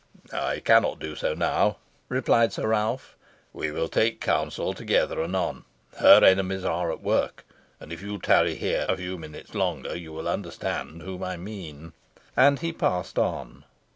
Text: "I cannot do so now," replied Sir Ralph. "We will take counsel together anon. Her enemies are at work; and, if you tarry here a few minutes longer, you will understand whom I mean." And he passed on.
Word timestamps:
"I 0.33 0.61
cannot 0.61 0.97
do 0.97 1.15
so 1.15 1.35
now," 1.35 1.77
replied 2.09 2.51
Sir 2.51 2.69
Ralph. 2.69 3.15
"We 3.53 3.69
will 3.69 3.87
take 3.87 4.19
counsel 4.19 4.73
together 4.73 5.21
anon. 5.23 5.63
Her 5.99 6.23
enemies 6.23 6.65
are 6.65 6.91
at 6.91 7.03
work; 7.03 7.45
and, 7.79 7.93
if 7.93 8.01
you 8.01 8.17
tarry 8.17 8.55
here 8.55 8.87
a 8.89 8.97
few 8.97 9.19
minutes 9.19 9.53
longer, 9.53 9.95
you 9.95 10.11
will 10.11 10.27
understand 10.27 11.03
whom 11.03 11.23
I 11.23 11.37
mean." 11.37 11.93
And 12.35 12.57
he 12.57 12.73
passed 12.73 13.19
on. 13.19 13.63